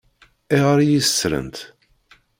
Ayɣer 0.53 0.77
i 0.81 0.85
yi-ṣṣṛent? 0.91 1.57